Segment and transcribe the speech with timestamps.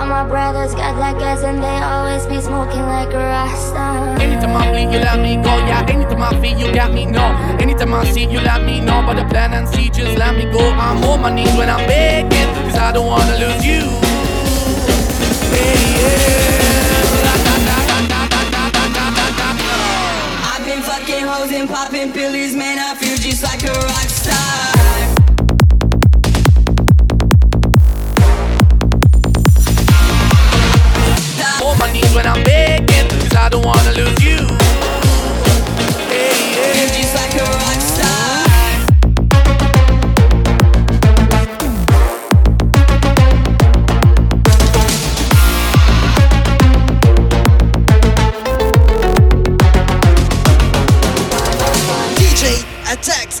[0.00, 4.16] All my brothers got that gas and they always be smoking like a rasta.
[4.24, 5.52] Anytime I bleed, you let me go.
[5.68, 7.04] Yeah, anytime I feel, you got me.
[7.04, 7.20] No,
[7.60, 9.04] anytime I see, you let me know.
[9.04, 10.58] But the plan and see, just let me go.
[10.72, 13.84] I'm on my knees when I'm begging, cause I don't wanna lose you.
[15.52, 16.40] Hey, yeah.
[20.48, 22.30] I've been fucking hoes and popping pills
[52.90, 53.40] attacks